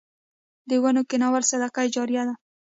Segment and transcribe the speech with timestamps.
[0.69, 2.35] د ونو کینول صدقه جاریه ده